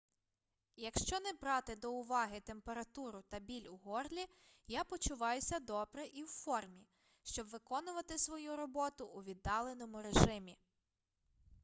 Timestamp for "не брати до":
1.19-1.91